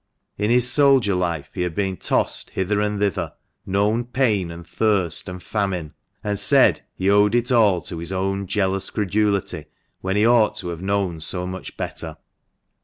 In 0.35 0.49
his 0.49 0.67
soldier 0.67 1.13
life 1.13 1.51
he 1.53 1.61
had 1.61 1.75
been 1.75 1.95
tossed 1.95 2.49
hither 2.49 2.81
and 2.81 2.97
thither— 2.97 3.33
known 3.77 4.05
pain, 4.05 4.49
and 4.49 4.65
thirst, 4.65 5.29
and 5.29 5.43
famine; 5.43 5.93
and 6.23 6.39
said 6.39 6.81
he 6.95 7.07
owed 7.07 7.35
it 7.35 7.51
all 7.51 7.81
to 7.83 7.99
his 7.99 8.11
own 8.11 8.47
jealous 8.47 8.89
credulity, 8.89 9.65
when 9.99 10.15
he 10.15 10.25
ought 10.25 10.55
to 10.55 10.69
have 10.69 10.81
known 10.81 11.19
so 11.19 11.45
much 11.45 11.77
better. 11.77 12.17